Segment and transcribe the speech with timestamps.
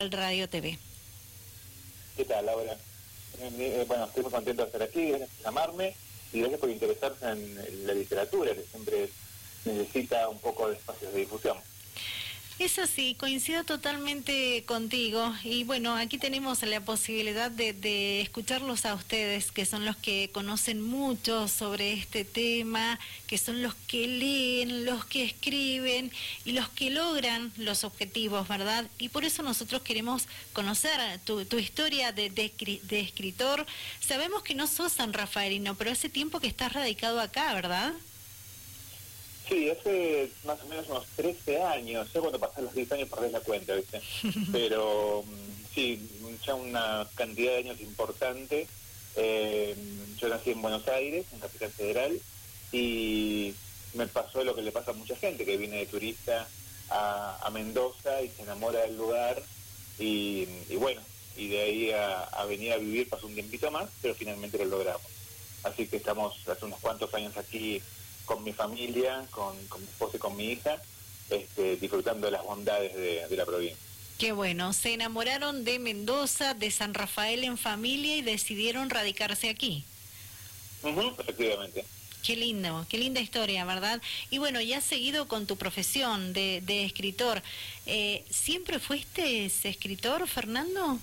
[0.00, 0.78] Radio TV.
[2.16, 2.76] ¿Qué tal, Laura?
[3.40, 5.96] Eh, bueno, estoy muy contento de estar aquí, gracias por llamarme
[6.32, 9.08] y gracias por interesarse en la literatura, que siempre
[9.64, 11.58] necesita un poco de espacios de difusión.
[12.58, 15.32] Eso sí, coincido totalmente contigo.
[15.44, 20.82] Y bueno, aquí tenemos la posibilidad de, escucharlos a ustedes, que son los que conocen
[20.82, 22.98] mucho sobre este tema,
[23.28, 26.10] que son los que leen, los que escriben
[26.44, 28.86] y los que logran los objetivos, ¿verdad?
[28.98, 33.66] Y por eso nosotros queremos conocer tu, historia de, de escritor.
[34.00, 37.94] Sabemos que no sos san rafaelino, pero hace tiempo que estás radicado acá, ¿verdad?
[39.48, 43.32] Sí, hace más o menos unos 13 años, sé cuando pasan los 10 años perdés
[43.32, 44.00] la cuenta, ¿viste?
[44.52, 46.06] Pero mm, sí,
[46.44, 48.66] ya una cantidad de años importante.
[49.16, 49.74] Eh,
[50.18, 52.20] yo nací en Buenos Aires, en Capital Federal,
[52.72, 53.54] y
[53.94, 56.46] me pasó lo que le pasa a mucha gente que viene de turista
[56.90, 59.42] a, Mendoza y se enamora del lugar
[59.98, 60.46] y,
[60.76, 61.00] bueno,
[61.36, 64.66] y de ahí a, a, venir a vivir pasó un tiempito más, pero finalmente lo
[64.66, 65.10] logramos.
[65.64, 67.82] Así que estamos hace unos cuantos años aquí
[68.28, 70.76] con mi familia, con, mi esposa y con mi hija,
[71.30, 73.78] este, disfrutando de las bondades de, la provincia.
[74.18, 79.84] Qué bueno, se enamoraron de Mendoza, de San Rafael en familia y decidieron radicarse aquí.
[81.18, 81.84] efectivamente.
[82.22, 84.02] Qué lindo, qué linda historia, ¿verdad?
[84.28, 87.42] Y bueno, ya has seguido con tu profesión de, escritor.
[87.86, 90.98] Eh, ¿Siempre fuiste escritor, Fernando?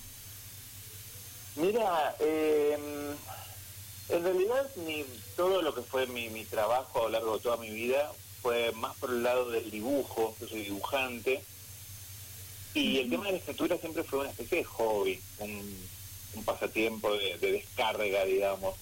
[1.56, 2.78] Mira, eh,
[4.08, 5.04] en realidad, mi,
[5.36, 8.12] todo lo que fue mi, mi trabajo a lo largo de toda mi vida
[8.42, 11.42] fue más por el lado del dibujo, yo soy dibujante,
[12.74, 17.38] y el tema de la escritura siempre fue una especie de hobby, un, pasatiempo de,
[17.38, 18.76] descarga, digamos.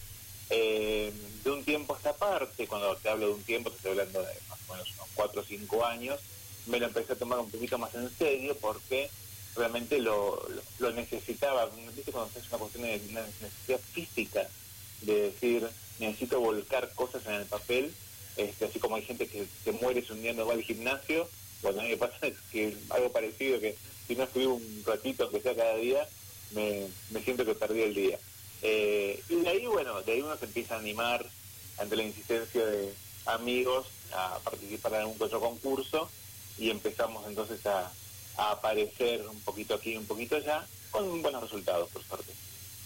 [0.50, 1.12] Eh,
[1.44, 4.20] de un tiempo a esta parte, cuando te hablo de un tiempo, te estoy hablando
[4.20, 6.18] de más o menos unos 4 o 5 años,
[6.66, 9.08] me lo empecé a tomar un poquito más en serio porque
[9.54, 10.44] realmente lo,
[10.80, 11.70] lo, necesitaba.
[11.94, 14.48] ¿Viste cuando es una cuestión de una necesidad física
[15.04, 17.92] de decir, necesito volcar cosas en el papel,
[18.36, 21.28] este, así como hay gente que se muere si un día no va al gimnasio,
[21.62, 23.76] bueno, a me pasa que algo parecido, que
[24.06, 26.06] si no escribo un ratito, que sea cada día,
[26.52, 26.88] me,
[27.22, 28.18] siento que perdí el día.
[28.62, 31.24] Eh, y de ahí, bueno, de ahí uno se empieza a animar
[31.78, 32.92] ante la insistencia de
[33.26, 36.08] amigos a participar en algún otro concurso
[36.58, 37.90] y empezamos entonces a,
[38.36, 42.32] a aparecer un poquito aquí, un poquito allá, con buenos resultados, por suerte.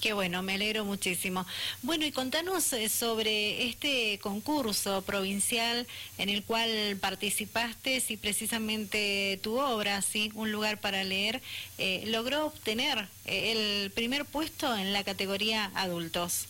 [0.00, 1.44] Qué bueno, me alegro muchísimo.
[1.82, 5.88] Bueno, y contanos eh, sobre este concurso provincial
[6.18, 11.42] en el cual participaste, si precisamente tu obra, sí, un lugar para leer,
[11.78, 16.46] eh, logró obtener eh, el primer puesto en la categoría adultos.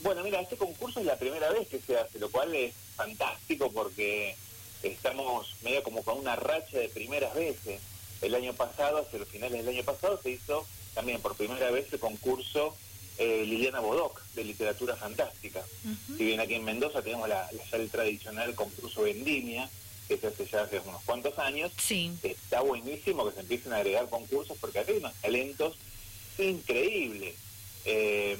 [0.00, 3.70] Bueno, mira, este concurso es la primera vez que se hace, lo cual es fantástico
[3.70, 4.34] porque
[4.82, 7.80] estamos medio como con una racha de primeras veces.
[8.22, 10.66] El año pasado, hacia los finales del año pasado, se hizo
[10.96, 12.74] también por primera vez el concurso
[13.18, 15.62] eh, Liliana Bodoc de literatura fantástica.
[16.16, 19.68] Si bien aquí en Mendoza tenemos la, la tradicional concurso Vendimia,
[20.08, 21.70] que se hace ya hace unos cuantos años,
[22.22, 25.76] está buenísimo que se empiecen a agregar concursos porque aquí hay unos talentos
[26.38, 27.34] increíbles.
[27.84, 28.38] Eh,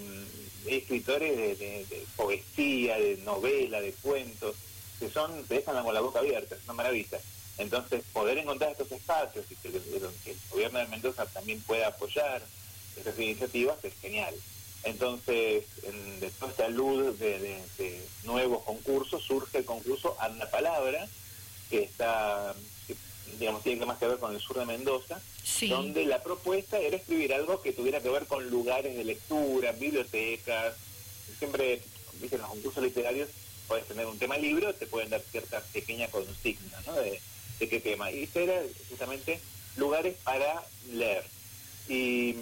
[0.67, 4.57] escritores de, poesía, de novela, de cuentos,
[4.99, 7.21] que son, te dejan con la boca abierta, es una maravilla.
[7.59, 12.43] Entonces, poder encontrar estos espacios y que, el gobierno de Mendoza también pueda apoyar
[12.97, 14.35] estas iniciativas es genial.
[14.85, 17.61] Entonces, en, de toda esta luz de,
[18.25, 21.09] nuevos concursos, surge el concurso Anda Palabra,
[21.71, 22.55] que está,
[23.39, 25.21] digamos, tiene más que ver con el sur de Mendoza,
[25.69, 30.75] donde la propuesta era escribir algo que tuviera que ver con lugares de lectura, bibliotecas.
[31.39, 31.81] Siempre,
[32.21, 33.29] viste, en los concursos literarios
[33.67, 36.95] puedes tener un tema libro, te pueden dar cierta pequeña consigna, ¿no?
[36.95, 37.21] De,
[37.59, 38.11] de qué tema.
[38.11, 39.41] Y este era justamente
[39.77, 41.25] lugares para leer.
[41.89, 42.35] Y,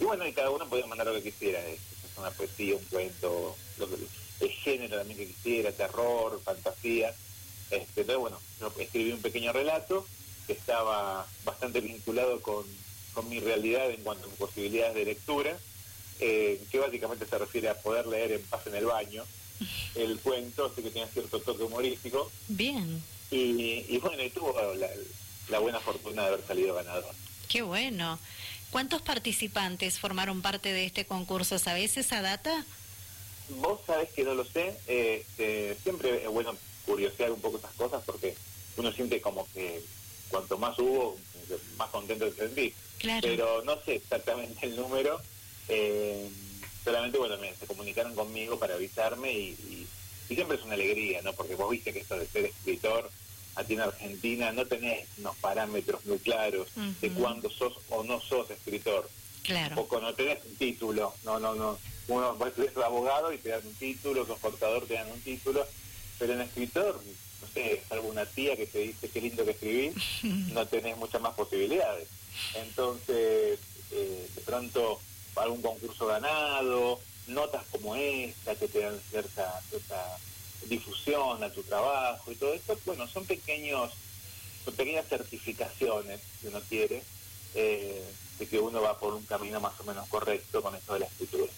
[0.00, 1.64] bueno, y cada uno podía mandar lo que quisiera.
[1.66, 1.78] Es,
[2.16, 3.96] una poesía, un cuento, lo que,
[4.40, 7.14] el género también que quisiera, terror, fantasía.
[7.70, 10.06] Este, entonces, bueno, yo escribí un pequeño relato
[10.46, 12.66] que estaba bastante vinculado con,
[13.14, 15.58] con mi realidad en cuanto a mis posibilidades de lectura,
[16.18, 19.24] eh, que básicamente se refiere a poder leer en paz en el baño
[19.94, 22.30] el cuento, así que tiene cierto toque humorístico.
[22.48, 23.02] Bien.
[23.30, 24.54] Y, bueno, y tuvo
[25.48, 27.14] la, buena fortuna de haber salido ganador.
[27.48, 28.18] Qué bueno.
[28.70, 31.58] ¿Cuántos participantes formaron parte de este concurso?
[31.58, 32.64] ¿Sabés esa data?
[33.48, 34.76] Vos sabés que no lo sé.
[34.86, 36.56] Este, siempre es bueno
[36.86, 38.36] curiosear un poco esas cosas porque
[38.76, 39.82] uno siente como que
[40.28, 41.16] cuanto más hubo,
[41.76, 42.74] más contento se sentí.
[42.98, 43.22] Claro.
[43.22, 45.20] Pero no sé exactamente el número.
[45.68, 46.28] Eh,
[46.84, 49.86] solamente, bueno, me, se comunicaron conmigo para avisarme y, y,
[50.34, 51.32] siempre es una alegría, ¿no?
[51.32, 53.10] Porque vos viste que esto de ser escritor
[53.56, 56.68] aquí en Argentina no tenés unos parámetros muy claros
[57.00, 59.08] de cuándo sos o no sos escritor.
[59.42, 59.86] Claro.
[59.88, 61.78] O no tenés un título, no, no, no.
[62.08, 65.66] Uno es abogado y te dan un título, los contador te dan un título,
[66.18, 67.00] pero en escritor,
[67.40, 69.94] no sé, salvo una tía que te dice qué lindo que escribís,
[70.52, 72.08] no tenés muchas más posibilidades.
[72.54, 73.58] Entonces,
[73.92, 75.00] eh, de pronto,
[75.36, 77.00] algún concurso ganado,
[77.30, 79.60] notas como esta que te dan cierta,
[80.66, 83.92] difusión a tu trabajo y todo esto, bueno, son pequeños,
[84.64, 87.02] son pequeñas certificaciones que uno quiere
[87.54, 88.04] eh,
[88.38, 91.06] de que uno va por un camino más o menos correcto con esto de la
[91.06, 91.50] escritura.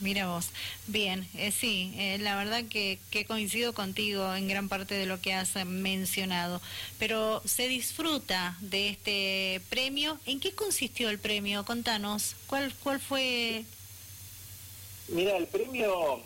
[0.00, 0.48] Mira vos,
[0.88, 5.20] bien, eh, sí, eh, la verdad que, que, coincido contigo en gran parte de lo
[5.20, 6.60] que has mencionado,
[6.98, 10.18] pero se disfruta de este premio.
[10.26, 11.64] ¿En qué consistió el premio?
[11.64, 13.64] Contanos, ¿cuál, cuál fue?
[15.08, 16.20] Mira, el premio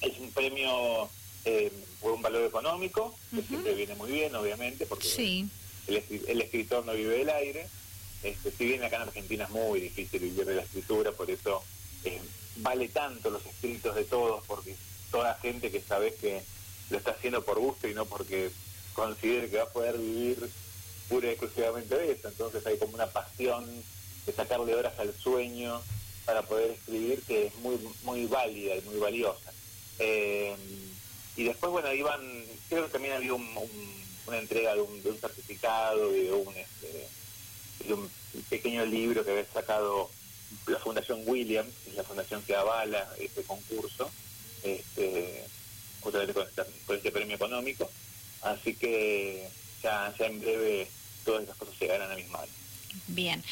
[0.00, 1.08] es un premio
[1.44, 5.48] eh, por un valor económico, que siempre viene muy bien, obviamente, porque
[5.86, 7.68] el, escritor no vive del aire.
[8.22, 11.62] Este, si bien acá en Argentina es muy difícil vivir de la escritura, por eso
[12.04, 12.20] eh,
[12.56, 14.74] vale tanto los escritos de todos, porque
[15.10, 16.42] toda gente que sabes que
[16.90, 18.50] lo está haciendo por gusto y no porque
[18.94, 20.50] considere que va a poder vivir
[21.08, 22.28] pura y exclusivamente de eso.
[22.28, 23.64] Entonces hay como una pasión
[24.26, 25.80] de sacarle horas al sueño
[26.26, 29.52] para poder escribir que es muy, muy válida y muy valiosa.
[30.00, 30.54] Eh,
[31.36, 32.20] y después, bueno, iban,
[32.68, 37.08] creo que también había una entrega de un, certificado y de un, este,
[37.86, 38.10] de un
[38.50, 40.10] pequeño libro que había sacado
[40.66, 44.10] la Fundación Williams, es la fundación que avala este concurso,
[44.62, 45.44] este,
[46.00, 47.88] justamente con, este premio económico.
[48.42, 49.48] Así que
[49.82, 50.88] ya, ya en breve
[51.24, 52.65] todas esas cosas llegarán a mis manos.
[53.08, 53.42] Bien.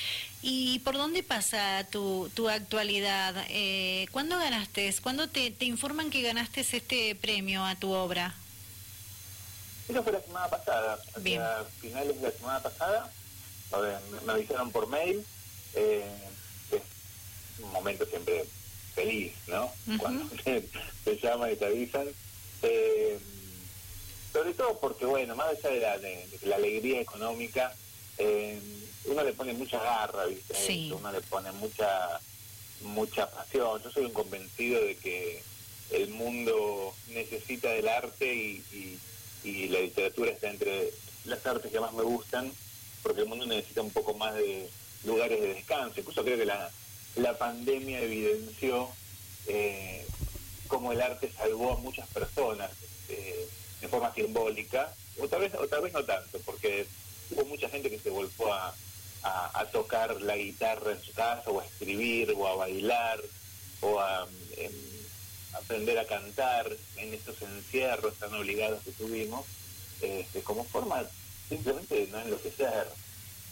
[0.43, 3.35] ¿Y por dónde pasa tu, tu actualidad?
[3.49, 4.94] Eh, ¿Cuándo ganaste?
[5.02, 8.35] ¿Cuándo te, te informan que ganaste este premio a tu obra?
[9.88, 11.43] Eso fue la semana pasada, Bien.
[11.43, 13.12] a finales de la semana pasada.
[14.25, 15.25] me, avisaron por mail.
[15.75, 16.05] Eh,
[16.70, 16.82] es
[17.62, 18.44] un momento siempre
[18.94, 19.70] feliz, ¿no?
[19.99, 22.06] Cuando te, llaman y te avisan.
[22.62, 23.19] Eh,
[24.32, 27.75] sobre todo porque, bueno, más allá de la, de la alegría económica,
[28.19, 28.61] eh,
[29.06, 30.55] uno le pone mucha garra, ¿viste?
[30.93, 32.20] Uno le pone mucha
[32.82, 33.82] mucha pasión.
[33.82, 35.43] Yo soy un convencido de que
[35.90, 38.99] el mundo necesita del arte y,
[39.44, 40.90] y, la literatura está entre
[41.25, 42.52] las artes que más me gustan,
[43.02, 44.69] porque el mundo necesita un poco más de
[45.05, 46.00] lugares de descanso.
[46.00, 46.70] Incluso creo que la,
[47.17, 48.88] la pandemia evidenció
[49.46, 50.06] eh,
[50.69, 52.70] cómo el arte salvó a muchas personas
[53.08, 53.49] eh,
[53.81, 56.87] de forma simbólica, o tal vez, o tal vez no tanto, porque
[57.30, 58.74] hubo mucha gente que se volvió a,
[59.24, 63.20] a, tocar la guitarra en su casa, o a escribir, o a bailar,
[63.80, 64.26] o a
[64.56, 64.72] em,
[65.52, 69.46] aprender a cantar en estos encierros tan obligados que tuvimos,
[70.00, 71.02] este, como forma
[71.48, 72.86] simplemente de no enloquecer.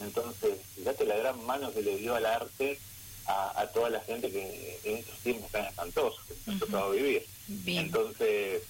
[0.00, 2.78] Entonces, fíjate la gran mano que le dio al arte
[3.26, 7.24] a, toda la gente que en estos tiempos tan espantosos que nos ha tocado vivir.
[7.66, 8.62] Entonces,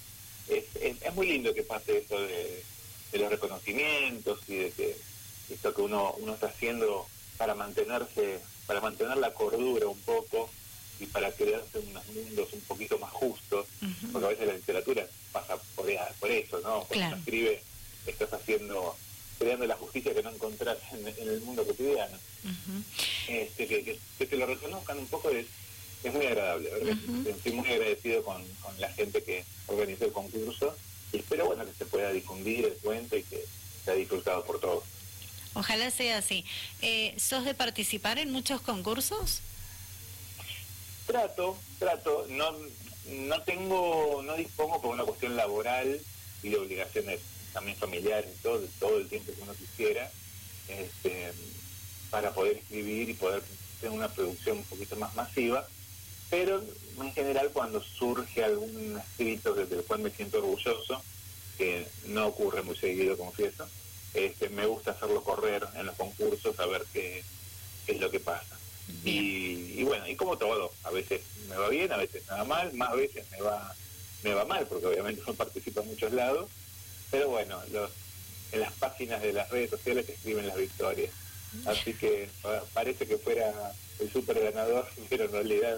[0.47, 2.63] es, es, muy lindo que pase eso de,
[3.13, 4.97] de los reconocimientos y de que
[5.49, 7.05] esto que uno, uno está haciendo
[7.37, 10.49] para mantenerse, para mantener la cordura un poco
[10.99, 13.67] y para crearse unos mundos un poquito más justos,
[14.11, 15.85] porque a veces la literatura pasa por,
[16.19, 16.85] por eso, ¿no?
[16.85, 17.61] Cuando uno escribe,
[18.07, 18.95] estás haciendo,
[19.37, 22.17] creando la justicia que no encontrás en, el mundo cotidiano.
[23.27, 25.45] este, que, que, te lo reconozcan un poco es,
[26.03, 26.97] es muy agradable, ¿verdad?
[27.27, 30.75] Estoy muy agradecido con, con la gente que organizó el concurso
[31.13, 33.45] y espero, bueno, que se pueda difundir el cuento y que
[33.85, 34.83] sea disfrutado por todos.
[35.63, 36.43] Ojalá sea así.
[36.81, 39.39] Eh, ¿Sos de participar en muchos concursos?
[41.07, 42.27] Trato, trato.
[42.31, 42.51] No,
[43.07, 46.01] no tengo, no dispongo por una cuestión laboral
[46.43, 47.21] y de obligaciones
[47.53, 50.11] también familiares todo, todo el tiempo que uno quisiera,
[50.67, 51.31] este,
[52.09, 53.41] para poder escribir y poder
[53.79, 55.65] tener una producción un poquito más masiva.
[56.29, 56.61] Pero
[56.99, 61.01] en general cuando surge algún escrito desde el cual me siento orgulloso,
[61.57, 63.65] que no ocurre muy seguido, confieso,
[64.13, 67.23] este, me gusta hacerlo correr en los concursos, a ver qué,
[67.87, 68.57] es lo que pasa.
[69.03, 72.95] Y, bueno, y como todo, a veces me va bien, a veces nada mal, más
[72.95, 73.73] veces me va
[74.23, 76.49] me va mal, porque obviamente no participo en muchos lados,
[77.11, 77.91] pero bueno, los,
[78.53, 81.11] en las páginas de las redes sociales escriben las victorias.
[81.65, 82.29] Así que
[82.73, 83.51] parece que fuera
[83.99, 85.77] el super ganador, pero en realidad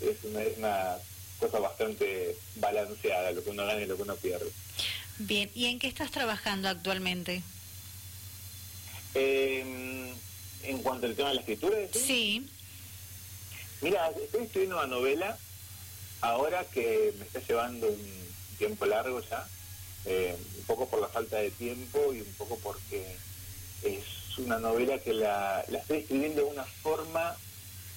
[0.00, 0.96] es una, es una
[1.38, 4.50] cosa bastante balanceada, lo que uno gana y lo que uno pierde.
[5.18, 7.42] Bien, ¿y en qué estás trabajando actualmente?
[9.14, 10.12] Eh,
[10.64, 12.48] en cuanto al tema de la escritura, ¿sí?
[13.80, 15.36] Mira, estoy escribiendo una novela
[16.20, 18.22] ahora que me está llevando un
[18.58, 19.46] tiempo largo ya.
[20.04, 23.16] eh, un poco por la falta de tiempo y un poco porque
[23.82, 27.36] es una novela que la, la estoy escribiendo de una forma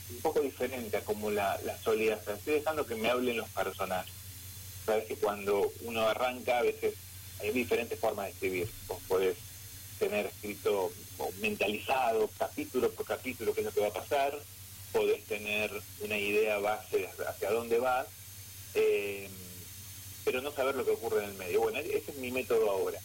[0.09, 2.35] un poco diferente a como la, la solía hacer.
[2.35, 4.11] Estoy dejando que me hablen los personajes.
[4.85, 6.95] Sabes que cuando uno arranca a veces
[7.39, 8.69] hay diferentes formas de escribir.
[8.87, 9.37] Vos podés
[9.99, 10.91] tener escrito
[11.41, 14.37] mentalizado capítulo por capítulo qué es lo que va a pasar,
[14.91, 18.07] podés tener una idea base hacia dónde vas,
[18.73, 19.29] eh,
[20.23, 21.61] pero no saber lo que ocurre en el medio.
[21.61, 22.99] Bueno, ese es mi método ahora.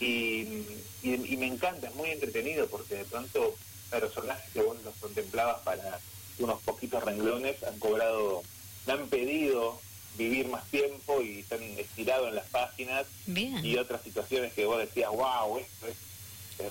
[0.00, 0.64] Y,
[1.02, 3.54] y, me encanta, es muy entretenido porque de pronto
[3.90, 6.00] personajes que vos los contemplabas para
[6.38, 8.42] unos poquitos renglones han cobrado,
[8.86, 9.78] me han pedido
[10.16, 15.10] vivir más tiempo y están estirados en las páginas y otras situaciones que vos decías,
[15.10, 15.96] wow, esto es,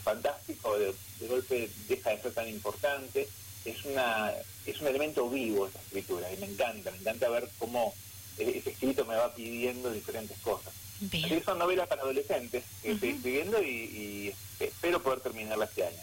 [0.04, 0.94] fantástico, de,
[1.28, 3.28] golpe deja de ser tan importante.
[3.64, 4.32] Es una
[4.66, 7.94] es un elemento vivo esa escritura y me encanta, me encanta ver cómo
[8.38, 10.74] ese escrito me va pidiendo diferentes cosas.
[11.08, 16.02] Así son novelas para adolescentes que estoy escribiendo y, y espero poder terminarla este año.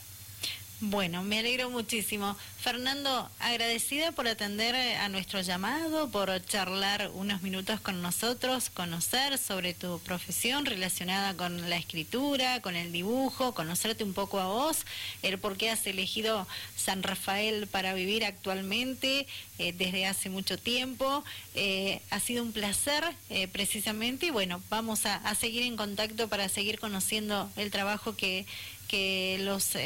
[0.84, 2.36] Bueno, me alegro muchísimo.
[2.58, 9.38] Fernando, agradecida por atender eh, a nuestro llamado, por charlar unos minutos con nosotros, conocer
[9.38, 14.78] sobre tu profesión relacionada con la escritura, con el dibujo, conocerte un poco a vos,
[15.22, 19.28] el por qué has elegido San Rafael para vivir actualmente
[19.60, 21.22] eh, desde hace mucho tiempo.
[21.54, 23.04] Eh, ha sido un placer
[23.52, 28.46] precisamente y bueno, vamos a, a, seguir en contacto para seguir conociendo el trabajo que,
[28.88, 29.76] que los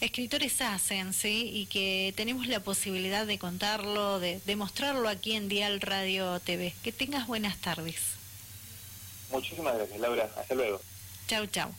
[0.00, 1.50] escritores hacen, ¿sí?
[1.52, 6.74] Y que tenemos la posibilidad de contarlo, de, mostrarlo aquí en Dial Radio TV.
[6.82, 7.96] Que tengas buenas tardes.
[9.30, 10.30] Muchísimas gracias, Laura.
[10.36, 10.80] Hasta luego.
[11.26, 11.70] Chau, chau.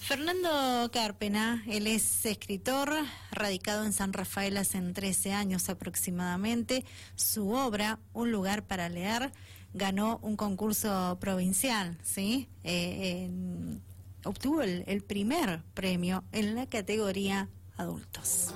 [0.00, 2.94] Fernando Carpena, él es escritor,
[3.32, 6.84] radicado en San Rafael hace 13 años aproximadamente.
[7.16, 9.32] Su obra, Un lugar para leer,
[9.74, 12.46] ganó un concurso provincial, ¿sí?
[12.62, 13.28] Eh,
[14.26, 18.54] obtuvo el, primer premio en la categoría adultos.